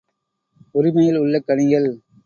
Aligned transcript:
உரிமையில் 0.75 1.17
உள்ள 1.17 1.39
கனிகள்! 1.39 1.89